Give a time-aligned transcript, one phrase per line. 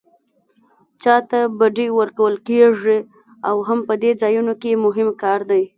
[1.03, 2.97] چاته بډې ورکول کېږي
[3.43, 5.63] دا هم په دې ځایونو کې مهم کار دی.